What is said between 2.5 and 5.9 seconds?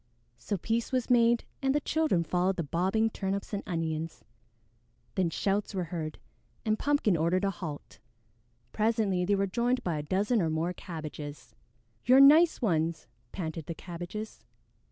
the bobbing Turnips and Onions. Then shouts were